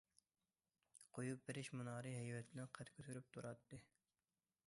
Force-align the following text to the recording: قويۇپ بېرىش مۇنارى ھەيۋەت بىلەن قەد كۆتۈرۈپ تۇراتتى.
قويۇپ 1.17 1.43
بېرىش 1.49 1.69
مۇنارى 1.75 2.15
ھەيۋەت 2.15 2.49
بىلەن 2.55 2.73
قەد 2.79 2.91
كۆتۈرۈپ 2.95 3.29
تۇراتتى. 3.37 3.83